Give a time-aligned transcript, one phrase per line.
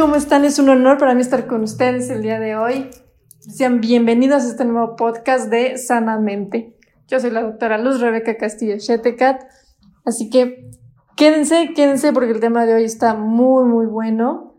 [0.00, 0.46] ¿Cómo están?
[0.46, 2.88] Es un honor para mí estar con ustedes el día de hoy.
[3.38, 6.74] Sean bienvenidos a este nuevo podcast de Sanamente.
[7.06, 9.42] Yo soy la doctora Luz Rebeca Castillo Shetecat,
[10.06, 10.70] así que
[11.16, 14.54] quédense, quédense porque el tema de hoy está muy, muy bueno.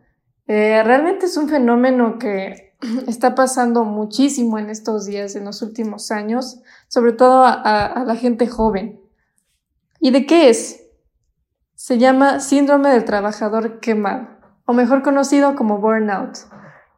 [0.46, 2.76] Eh, realmente es un fenómeno que
[3.08, 8.46] está pasando muchísimo en estos días, en los últimos años, sobre todo a la gente
[8.46, 9.02] joven.
[10.00, 10.84] ¿Y de qué es?
[11.74, 14.41] Se llama síndrome del trabajador quemado
[14.72, 16.38] o mejor conocido como burnout.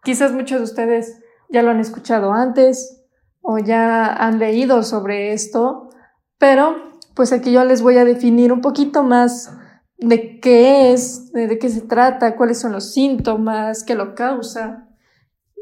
[0.03, 1.19] Quizás muchos de ustedes
[1.49, 3.03] ya lo han escuchado antes
[3.41, 5.89] o ya han leído sobre esto,
[6.37, 6.75] pero
[7.15, 9.57] pues aquí yo les voy a definir un poquito más
[9.97, 14.87] de qué es, de, qué se trata, cuáles son los síntomas, qué lo causa.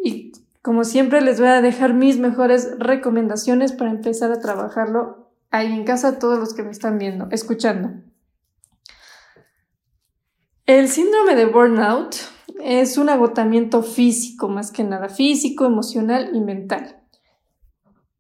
[0.04, 5.72] Y como siempre les voy a dejar mis mejores recomendaciones para empezar a trabajarlo ahí
[5.72, 7.92] en casa todos los que me están viendo, escuchando.
[10.72, 12.16] El síndrome de burnout
[12.64, 16.96] es un agotamiento físico, más que nada, físico, emocional y mental,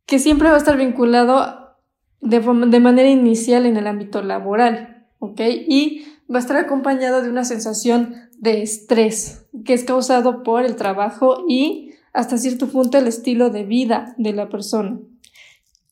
[0.05, 1.77] que siempre va a estar vinculado
[2.19, 5.39] de, manera inicial en el ámbito laboral, ¿ok?
[5.65, 10.75] Y va a estar acompañado de una sensación de estrés que es causado por el
[10.75, 14.99] trabajo y hasta cierto punto el estilo de vida de la persona.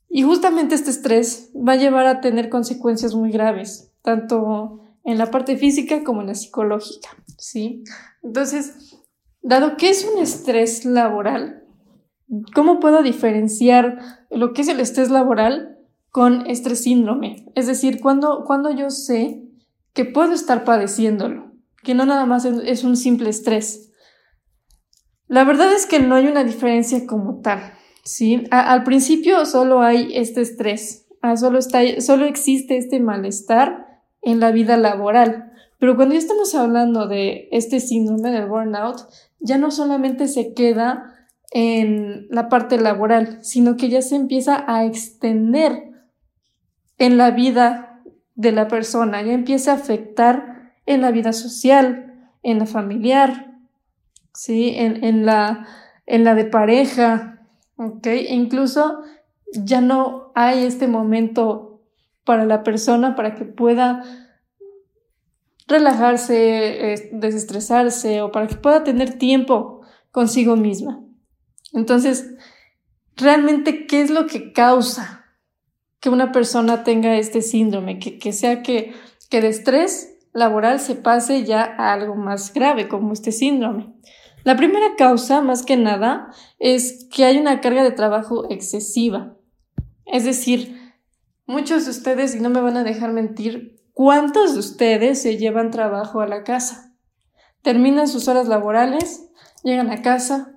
[0.09, 5.31] Y justamente este estrés va a llevar a tener consecuencias muy graves, tanto en la
[5.31, 7.83] parte física como en la psicológica, ¿sí?
[8.23, 8.97] Entonces,
[9.41, 11.63] dado que es un estrés laboral,
[12.53, 13.97] ¿cómo puedo diferenciar
[14.29, 15.77] lo que es el estrés laboral
[16.11, 17.45] con estrés síndrome?
[17.55, 19.43] Es decir, cuando, cuando yo sé
[19.93, 21.51] que puedo estar padeciéndolo,
[21.83, 23.91] que no nada más es un simple estrés.
[25.27, 28.43] La verdad es que no hay una diferencia como tal, ¿sí?
[28.51, 33.88] al principio solo hay este estrés, ah, solo, está, solo existe este malestar
[34.21, 35.51] en la vida laboral.
[35.79, 39.07] Pero cuando ya estamos hablando de este síndrome del burnout,
[39.39, 41.15] ya no solamente se queda
[41.51, 45.89] en la parte laboral, sino que ya se empieza a extender
[46.97, 48.01] en la vida
[48.35, 53.57] de la persona, ya empieza a afectar en la vida social, en la familiar,
[54.33, 54.73] ¿sí?
[54.75, 55.67] en, en, la,
[56.05, 57.39] en la de pareja,
[57.77, 58.05] ¿ok?
[58.07, 59.01] E incluso
[59.53, 61.68] ya no hay este momento
[62.29, 64.03] para la persona para que pueda
[65.67, 69.81] relajarse, desestresarse o para que pueda tener tiempo
[70.11, 71.03] consigo misma.
[71.73, 72.35] Entonces,
[73.15, 75.25] realmente, ¿qué es lo que causa
[75.99, 77.97] que una persona tenga este síndrome?
[77.97, 78.93] Que, sea que,
[79.31, 83.91] que de estrés laboral se pase ya a algo más grave como este síndrome.
[84.43, 86.29] La primera causa, más que nada,
[86.59, 89.35] es que hay una carga de trabajo excesiva.
[90.05, 90.78] Es decir,
[91.49, 95.71] Muchos de ustedes, y no me van a dejar mentir, ¿cuántos de ustedes se llevan
[95.71, 96.93] trabajo a la casa?
[97.63, 99.31] Terminan sus horas laborales,
[99.63, 100.53] llegan a casa,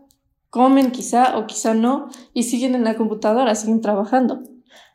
[0.50, 4.42] comen quizá o quizá no, y siguen en la computadora, siguen trabajando.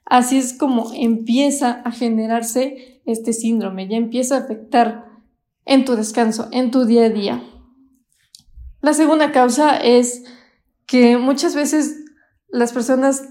[0.05, 5.05] Así es como empieza a generarse este síndrome, ya empieza a afectar
[5.65, 7.43] en tu descanso, en tu día a día.
[8.81, 10.25] La segunda causa es
[10.85, 12.05] que muchas veces
[12.49, 13.23] las personas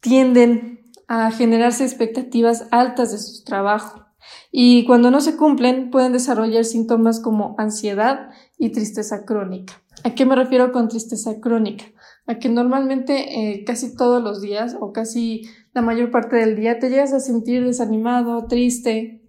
[0.00, 0.73] tienden
[1.08, 4.04] a generarse expectativas altas de su trabajo
[4.50, 9.74] y cuando no se cumplen pueden desarrollar síntomas como ansiedad y tristeza crónica.
[10.04, 11.84] ¿A qué me refiero con tristeza crónica?
[12.26, 15.42] A que normalmente eh, casi todos los días o casi
[15.72, 19.22] la mayor parte del día te llegas a sentir desanimado, triste,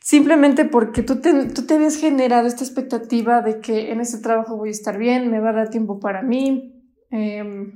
[0.00, 4.56] simplemente porque tú te, tú te habías generado esta expectativa de que en ese trabajo
[4.56, 6.72] voy a estar bien, me va a dar tiempo para mí.
[7.10, 7.72] Eh,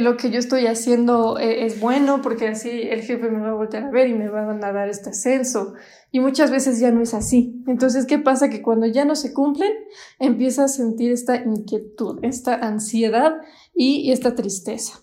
[0.00, 3.54] lo que yo estoy haciendo eh, es bueno porque así el jefe me va a
[3.54, 5.74] voltear a ver y me van a dar este ascenso.
[6.10, 7.62] Y muchas veces ya no es así.
[7.66, 8.48] Entonces, ¿qué pasa?
[8.48, 9.72] Que cuando ya no se cumplen,
[10.18, 13.34] empieza a sentir esta inquietud, esta ansiedad
[13.74, 15.00] y, esta tristeza.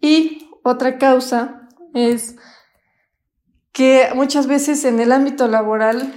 [0.00, 2.36] Y otra causa es
[3.72, 6.14] que muchas veces en el ámbito laboral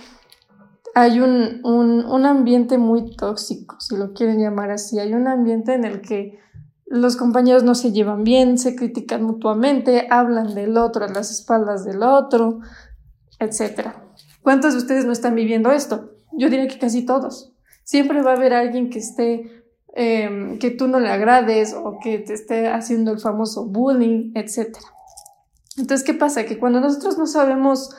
[0.94, 5.00] hay un, un, un ambiente muy tóxico, si lo quieren llamar así.
[5.00, 6.40] Hay un ambiente en el que
[6.92, 11.86] los compañeros no se llevan bien, se critican mutuamente, hablan del otro a las espaldas
[11.86, 12.60] del otro,
[13.40, 13.92] etc.
[14.42, 16.12] ¿Cuántos de ustedes no están viviendo esto?
[16.34, 17.54] Yo diría que casi todos.
[17.86, 19.64] Siempre va a haber alguien que esté,
[19.96, 24.78] em, que tú no le agrades o que te esté haciendo el famoso bullying, etc.
[25.78, 26.46] Entonces, ¿qué pasa?
[26.46, 27.90] Que cuando nosotros no sabemos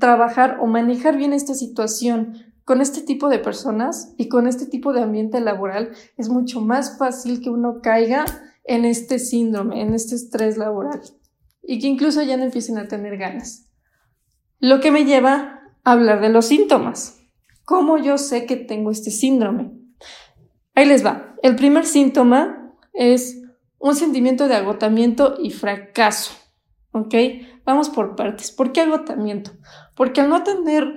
[0.00, 4.92] trabajar o manejar bien esta situación con este tipo de personas y con este tipo
[4.92, 8.24] de ambiente laboral es mucho más fácil que uno caiga
[8.64, 11.00] en este síndrome, en este estrés laboral
[11.62, 13.66] y que incluso ya no empiecen a tener ganas.
[14.60, 17.20] Lo que me lleva a hablar de los síntomas.
[17.64, 19.72] ¿Cómo yo sé que tengo este síndrome?
[20.74, 21.34] Ahí les va.
[21.42, 23.42] El primer síntoma es
[23.78, 26.34] un sentimiento de agotamiento y fracaso.
[26.92, 27.14] ¿Ok?
[27.64, 28.50] Vamos por partes.
[28.50, 29.52] ¿Por qué agotamiento?
[29.94, 30.94] Porque al no tener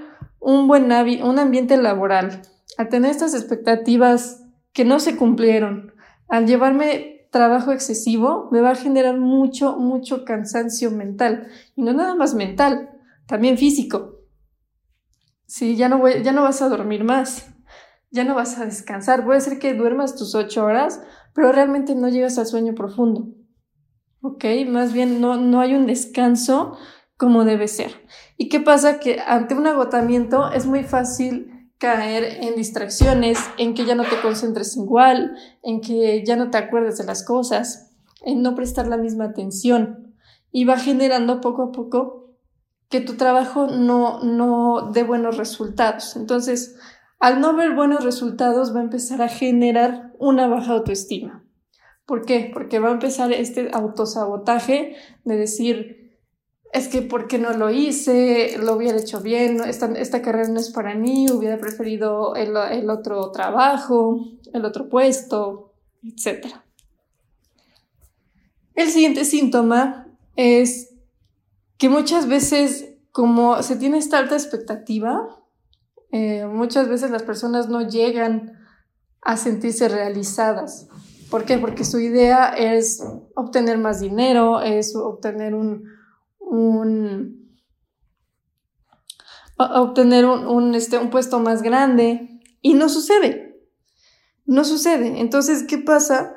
[0.47, 2.41] un buen un ambiente laboral,
[2.77, 5.91] al tener estas expectativas que no se cumplieron,
[6.29, 11.49] al llevarme trabajo excesivo, me va a generar mucho, mucho cansancio mental.
[11.75, 12.91] Y no nada más mental,
[13.25, 14.21] también físico.
[15.47, 17.49] Sí, ya no, ya no vas a dormir más,
[18.09, 19.25] ya no vas a descansar.
[19.25, 21.01] Puede ser que duermas tus ocho horas,
[21.33, 23.27] pero realmente no llegas al sueño profundo.
[24.21, 24.45] ¿Ok?
[24.69, 26.77] Más bien no, no hay un descanso
[27.17, 28.05] como debe ser.
[28.37, 28.99] ¿Y qué pasa?
[28.99, 34.19] Que ante un agotamiento es muy fácil caer en distracciones, en que ya no te
[34.21, 37.91] concentres igual, en que ya no te acuerdes de las cosas,
[38.21, 40.15] en no prestar la misma atención.
[40.51, 42.35] Y va generando poco a poco
[42.89, 46.15] que tu trabajo no, no dé buenos resultados.
[46.15, 46.77] Entonces,
[47.19, 51.43] al no ver buenos resultados, va a empezar a generar una baja autoestima.
[52.05, 52.49] ¿Por qué?
[52.53, 56.06] Porque va a empezar este autosabotaje de decir,
[56.73, 58.57] es que ¿por qué no lo hice?
[58.59, 62.89] Lo hubiera hecho bien, esta, esta carrera no es para mí, hubiera preferido el, el
[62.89, 64.19] otro trabajo,
[64.53, 65.73] el otro puesto,
[66.03, 66.47] etc.
[68.75, 70.93] El siguiente síntoma es
[71.77, 75.27] que muchas veces, como se tiene esta alta expectativa,
[76.11, 78.53] eh, muchas veces las personas no llegan
[79.21, 80.87] a sentirse realizadas.
[81.29, 81.57] ¿Por qué?
[81.57, 83.03] Porque su idea es
[83.35, 85.96] obtener más dinero, es obtener un,
[86.49, 87.47] un
[89.57, 93.59] obtener un, este, un puesto más grande y no sucede.
[94.45, 95.19] No sucede.
[95.19, 96.35] Entonces, ¿qué pasa?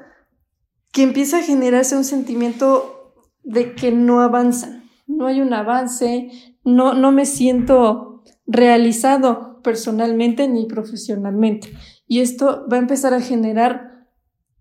[0.91, 4.81] Que empieza a generarse un sentimiento de que no avanzan
[5.11, 6.31] no hay un avance,
[6.65, 11.73] no, no me siento realizado personalmente ni profesionalmente.
[12.07, 14.09] Y esto va a empezar a generar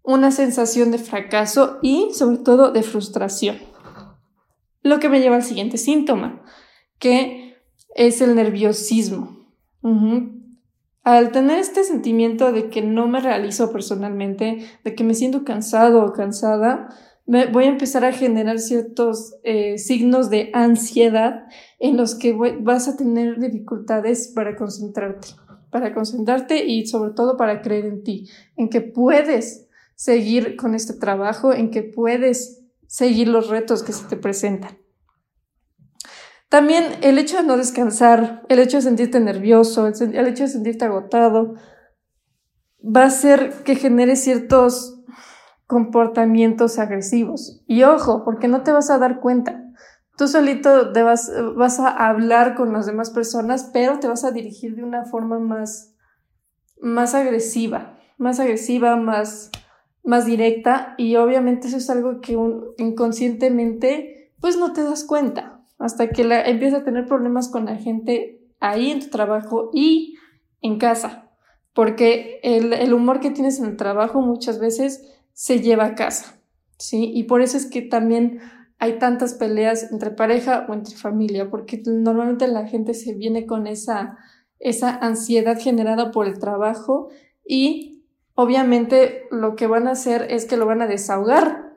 [0.04, 3.58] una sensación de fracaso y sobre todo de frustración.
[4.82, 6.44] Lo que me lleva al siguiente síntoma,
[7.00, 7.56] que
[7.96, 9.40] es el nerviosismo.
[11.04, 16.06] Al tener este sentimiento de que no me realizo personalmente, de que me siento cansado
[16.06, 16.90] o cansada,
[17.52, 21.44] voy a empezar a generar ciertos eh, signos de ansiedad
[21.80, 25.30] en los que vas a tener dificultades para concentrarte,
[25.72, 30.94] para concentrarte y sobre todo para creer en ti, en que puedes seguir con este
[30.94, 32.59] trabajo, en que puedes
[32.90, 34.80] seguir los retos que se te presentan.
[36.50, 40.86] También el hecho de no descansar, el hecho de sentirte nervioso, el, hecho de sentirte
[40.86, 41.54] agotado,
[42.84, 45.04] va a hacer que genere ciertos
[45.68, 47.64] comportamientos agresivos.
[47.68, 49.64] Y ojo, porque no te vas a dar cuenta.
[50.18, 54.32] Tú solito te vas, vas a hablar con las demás personas, pero te vas a
[54.32, 55.94] dirigir de una forma más,
[56.82, 59.52] más agresiva, más agresiva, más,
[60.04, 60.96] más directa.
[60.98, 62.38] Y obviamente eso es algo que
[62.78, 65.66] inconscientemente, pues no te das cuenta.
[65.78, 70.16] Hasta que la, empiezas a tener problemas con la gente ahí en tu trabajo y
[70.62, 71.32] en casa.
[71.74, 76.42] Porque el, el humor que tienes en el trabajo muchas veces se lleva a casa,
[76.78, 77.12] ¿sí?
[77.14, 78.42] Y por eso es que también
[78.80, 83.68] hay tantas peleas entre pareja o entre familia, porque normalmente la gente se viene con
[83.68, 84.18] esa,
[84.60, 87.10] esa ansiedad generada por el trabajo
[87.46, 87.89] y
[88.42, 91.74] obviamente lo que van a hacer es que lo van a desahogar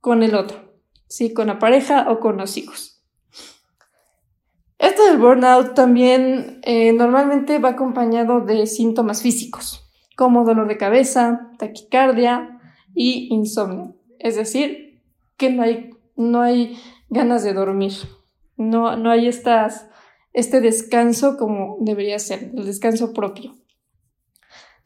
[0.00, 0.72] con el otro,
[1.08, 1.34] ¿sí?
[1.34, 3.02] Con la pareja o con los hijos.
[4.78, 11.50] Esto del burnout también eh, normalmente va acompañado de síntomas físicos, como dolor de cabeza,
[11.58, 12.60] taquicardia,
[12.94, 13.96] y insomnio.
[14.20, 15.02] Es decir,
[15.36, 16.78] que no hay, no hay
[17.10, 17.92] ganas de dormir.
[18.56, 19.88] No, no hay estas,
[20.32, 23.54] este descanso como debería ser, el descanso propio.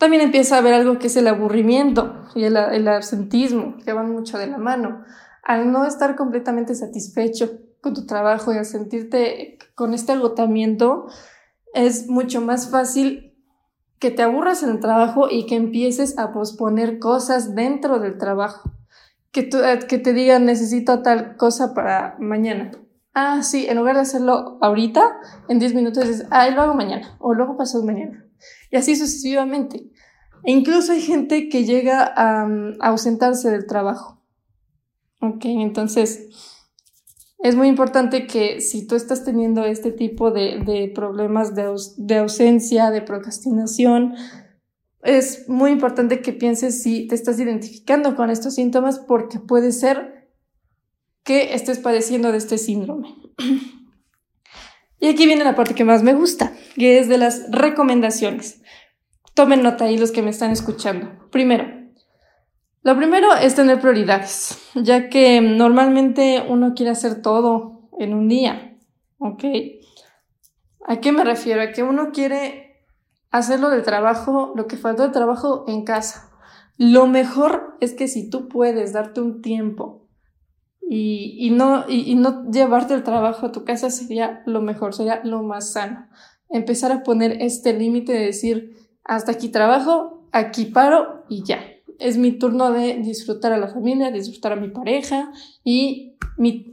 [0.01, 4.39] También empieza a haber algo que es el aburrimiento y el, absentismo, que van mucho
[4.39, 5.05] de la mano.
[5.43, 11.09] Al no estar completamente satisfecho con tu trabajo y al sentirte con este agotamiento,
[11.75, 13.35] es mucho más fácil
[13.99, 18.73] que te aburras en el trabajo y que empieces a posponer cosas dentro del trabajo.
[19.33, 22.71] Que, eh, que te digan necesito tal cosa para mañana.
[23.13, 25.03] Ah, sí, en lugar de hacerlo ahorita,
[25.49, 28.25] en 10 minutos dices, ah, lo hago mañana o luego pasado mañana.
[28.71, 29.91] Y así sucesivamente.
[30.45, 32.43] E incluso hay gente que llega a,
[32.81, 34.23] a ausentarse del trabajo.
[35.21, 36.29] Ok, entonces
[37.43, 43.01] es muy importante que si tú estás teniendo este tipo de, problemas de, ausencia, de
[43.01, 44.15] procrastinación,
[45.03, 50.29] es muy importante que pienses si te estás identificando con estos síntomas porque puede ser
[51.25, 53.15] que estés padeciendo de este síndrome.
[55.01, 58.63] Y aquí viene la parte que más me gusta, que es de las recomendaciones.
[59.35, 61.09] Tomen nota ahí los que me están escuchando.
[61.31, 61.67] Primero,
[62.83, 68.79] lo primero es tener prioridades, ya que normalmente uno quiere hacer todo en un día,
[69.19, 69.45] ¿ok?
[70.87, 71.63] ¿A qué me refiero?
[71.63, 72.85] A que uno quiere
[73.31, 76.31] hacerlo de trabajo, lo que faltó de trabajo en casa.
[76.77, 80.00] Lo mejor es que si tú puedes darte un tiempo
[80.93, 85.45] y, no, y, no llevarte el trabajo a tu casa sería lo mejor, sería lo
[85.45, 86.09] más sano.
[86.49, 91.61] Empezar a poner este límite de decir, hasta aquí trabajo, aquí paro y ya.
[92.01, 95.31] Es mi turno de disfrutar a la familia, disfrutar a mi pareja
[95.63, 96.17] y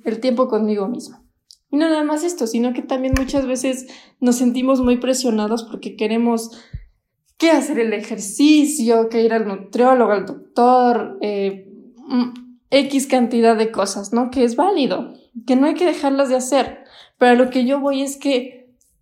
[0.03, 1.23] el tiempo conmigo misma.
[1.69, 3.85] Y no nada más esto, sino que también muchas veces
[4.19, 6.59] nos sentimos muy presionados porque queremos
[7.37, 11.71] que hacer el ejercicio, que ir al nutriólogo, al doctor, eh,
[12.07, 14.29] mm, X cantidad de cosas, ¿no?
[14.29, 15.13] Que es válido,
[15.45, 16.83] que no hay que dejarlas de hacer.
[17.17, 18.57] Pero lo que yo voy es que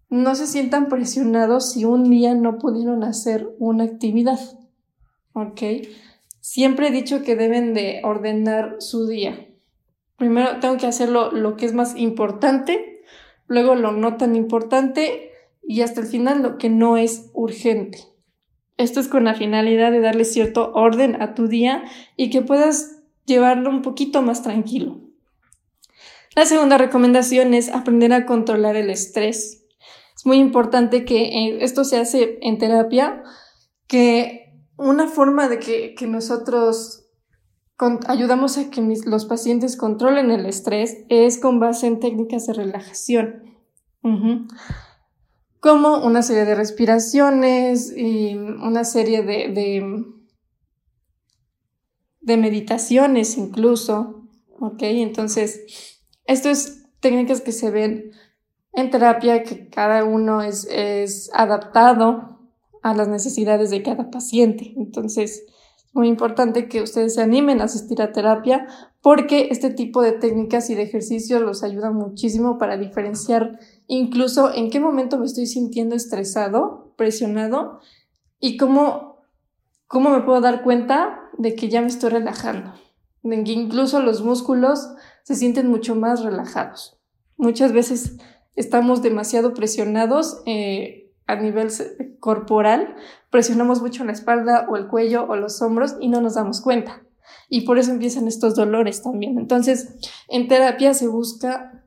[0.10, 4.40] no se sientan presionados si un día no pudieron hacer una actividad.
[5.34, 5.62] ¿Ok?
[6.40, 9.48] Siempre he dicho que deben de ordenar su día.
[10.18, 13.02] Primero tengo que hacerlo lo que es más importante,
[13.48, 15.32] luego lo no tan importante
[15.62, 18.00] y hasta el final lo que no es urgente.
[18.78, 21.84] Esto es con la finalidad de darle cierto orden a tu día
[22.16, 25.02] y que puedas llevarlo un poquito más tranquilo.
[26.36, 29.66] La segunda recomendación es aprender a controlar el estrés.
[30.16, 33.24] Es muy importante que eh, esto se hace en terapia,
[33.88, 37.06] que una forma de que, nosotros
[38.08, 43.44] ayudamos a que los pacientes controlen el estrés es con base en técnicas de relajación.
[45.62, 50.06] Como una serie de respiraciones y una serie de
[52.26, 54.28] meditaciones incluso,
[54.60, 54.82] ¿ok?
[54.82, 58.12] Entonces, esto es técnicas que se ven
[58.74, 62.40] en terapia, que cada uno es, es adaptado
[62.82, 64.74] a las necesidades de cada paciente.
[64.76, 65.44] Entonces,
[65.86, 68.68] es muy importante que ustedes se animen a asistir a terapia
[69.02, 74.72] porque este tipo de técnicas y de ejercicios los ayudan muchísimo para diferenciar incluso en
[74.72, 77.80] qué momento me estoy sintiendo estresado, presionado
[78.40, 79.16] y cómo
[79.88, 82.74] ¿Cómo me puedo dar cuenta de que ya me estoy relajando?
[83.24, 84.88] De que incluso los músculos
[85.24, 86.98] se sienten mucho más relajados.
[87.38, 88.18] Muchas veces
[88.56, 91.70] estamos demasiado presionados eh, a nivel
[92.20, 92.96] corporal,
[93.30, 97.02] presionamos mucho la espalda o el cuello o los hombros y no nos damos cuenta.
[97.50, 99.38] Y por eso empiezan estos dolores también.
[99.38, 99.96] Entonces,
[100.30, 101.84] en terapia se busca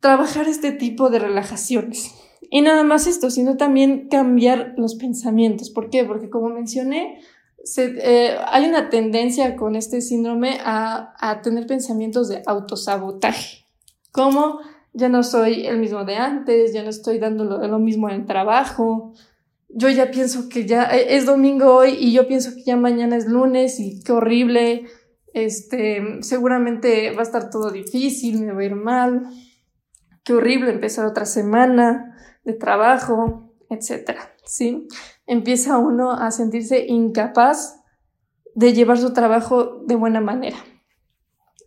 [0.00, 2.12] trabajar este tipo de relajaciones.
[2.50, 5.70] Y nada más esto, sino también cambiar los pensamientos.
[5.70, 6.04] ¿Por qué?
[6.04, 7.20] Porque como mencioné,
[7.76, 13.64] eh, hay una tendencia con este síndrome a, tener pensamientos de autosabotaje.
[14.10, 14.60] Como
[14.92, 18.16] ya no soy el mismo de antes, ya no estoy dando lo, lo mismo en
[18.16, 19.14] el trabajo,
[19.74, 23.16] yo ya pienso que ya eh, es domingo hoy y yo pienso que ya mañana
[23.16, 24.86] es lunes y qué horrible,
[25.32, 29.28] este, seguramente va a estar todo difícil, me va a ir mal,
[30.24, 34.86] qué horrible empezar otra semana de trabajo, etcétera, ¿sí?
[35.26, 37.80] empieza uno a sentirse incapaz
[38.54, 40.58] de llevar su trabajo de buena manera.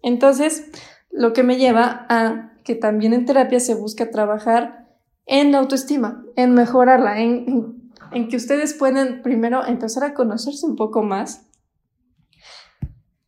[0.04, 0.68] Entonces,
[1.10, 4.88] lo que me lleva a que también en terapia se busca trabajar
[5.25, 7.92] en la autoestima, en mejorarla, en,
[8.30, 11.48] que ustedes puedan primero empezar a conocerse un poco más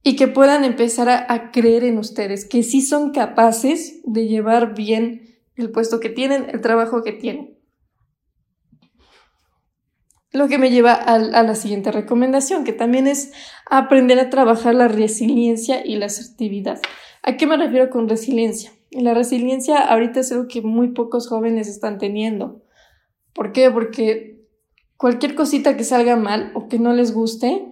[0.03, 4.75] y que puedan empezar a, a, creer en ustedes, que sí son capaces de llevar
[4.75, 7.56] bien el puesto que tienen, el trabajo que tienen.
[10.33, 13.31] Lo que me lleva a, la siguiente recomendación, que también es
[13.69, 16.79] aprender a trabajar la resiliencia y la asertividad.
[17.23, 18.71] ¿A qué me refiero con resiliencia?
[18.91, 22.63] La resiliencia ahorita es algo que muy pocos jóvenes están teniendo.
[23.33, 23.71] ¿Por qué?
[23.71, 24.45] Porque
[24.97, 27.65] cualquier cosita que salga mal o que no les guste,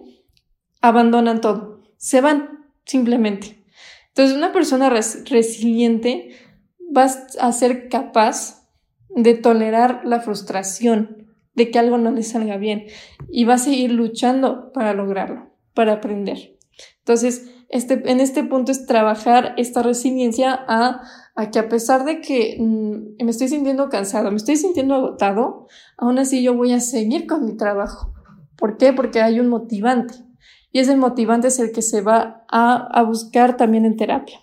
[0.80, 1.82] abandonan todo.
[1.98, 3.64] Se van, simplemente.
[4.08, 6.30] Entonces, una persona resiliente
[6.96, 8.66] va a ser capaz
[9.10, 11.25] de tolerar la frustración,
[11.56, 12.86] de que algo no le salga bien
[13.28, 16.56] y va a seguir luchando para lograrlo, para aprender.
[16.98, 21.02] Entonces, este, en este punto es trabajar esta resiliencia a,
[21.34, 25.66] a que a pesar de que mm, me estoy sintiendo cansado, me estoy sintiendo agotado,
[25.96, 28.12] aún así yo voy a seguir con mi trabajo.
[28.56, 28.92] ¿Por qué?
[28.92, 30.14] Porque hay un motivante.
[30.72, 34.40] Y ese motivante es el que se va a, a buscar también en terapia.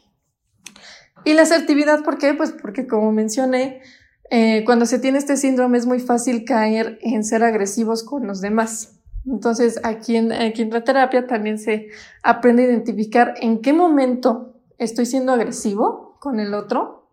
[1.26, 2.34] Y la asertividad, ¿por qué?
[2.34, 3.82] Pues porque como mencioné,
[4.30, 8.42] eh, cuando se tiene este síndrome es muy fácil caer en ser agresivos con los
[8.42, 9.00] demás.
[9.26, 11.90] Entonces, aquí en, aquí en la terapia también se
[12.24, 17.10] aprende a identificar en qué momento estoy siendo agresivo con el otro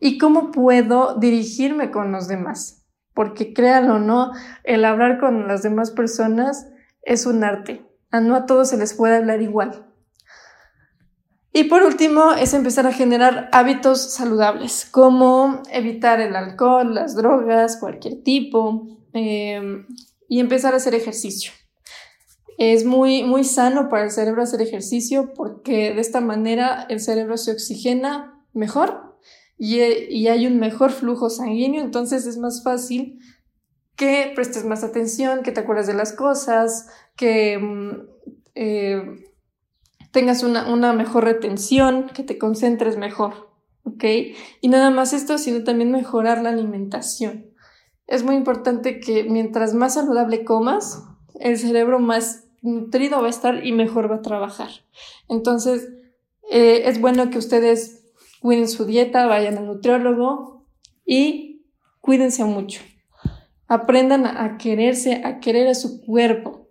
[0.00, 2.84] y cómo puedo dirigirme con los demás.
[3.14, 4.32] Porque créanlo o no,
[4.64, 6.68] el hablar con las demás personas
[7.02, 7.84] es un arte.
[8.10, 9.86] A no a todos se les puede hablar igual.
[11.56, 17.76] Y por último, es empezar a generar hábitos saludables, como evitar el alcohol, las drogas,
[17.76, 19.86] cualquier tipo, em,
[20.28, 21.52] y empezar a hacer ejercicio.
[22.58, 27.36] Es muy, muy sano para el cerebro hacer ejercicio porque de esta manera el cerebro
[27.36, 29.16] se oxigena mejor
[29.56, 33.20] y, y hay un mejor flujo sanguíneo, entonces es más fácil
[33.94, 37.90] que prestes más atención, que te acuerdes de las cosas, que mm,
[38.56, 39.24] eh,
[40.14, 43.50] tengas una, una, mejor retención, que te concentres mejor,
[43.82, 44.04] ¿ok?
[44.60, 47.50] Y nada más esto, sino también mejorar la alimentación.
[48.06, 51.02] Es muy importante que mientras más saludable comas,
[51.40, 54.70] el cerebro más nutrido va a estar y mejor va a trabajar.
[55.28, 55.88] Entonces,
[56.48, 58.06] eh, es bueno que ustedes
[58.40, 60.64] cuiden su dieta, vayan al nutriólogo
[61.04, 61.66] y
[62.00, 62.82] cuídense mucho.
[63.66, 66.68] Aprendan a quererse, a querer a su cuerpo.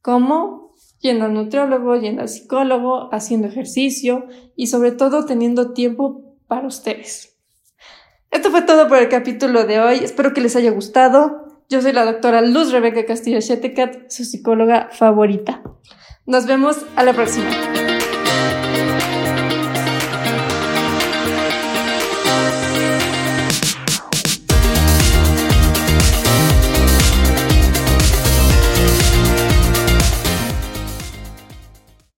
[0.00, 0.63] ¿Cómo?
[1.04, 4.24] Yendo al nutriólogo, yendo al psicólogo, haciendo ejercicio
[4.56, 7.36] y sobre todo teniendo tiempo para ustedes.
[8.30, 9.98] Esto fue todo por el capítulo de hoy.
[9.98, 11.60] Espero que les haya gustado.
[11.68, 15.62] Yo soy la doctora Luz Rebeca Castillo Chetecat, su psicóloga favorita.
[16.24, 17.50] Nos vemos a la próxima.